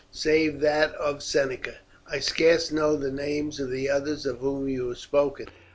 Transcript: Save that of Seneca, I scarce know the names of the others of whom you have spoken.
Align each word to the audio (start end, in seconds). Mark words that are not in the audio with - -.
Save 0.11 0.61
that 0.61 0.93
of 0.95 1.21
Seneca, 1.21 1.75
I 2.07 2.21
scarce 2.21 2.71
know 2.71 2.95
the 2.95 3.11
names 3.11 3.59
of 3.59 3.69
the 3.69 3.87
others 3.91 4.25
of 4.25 4.39
whom 4.39 4.67
you 4.67 4.87
have 4.89 4.97
spoken. 4.97 5.45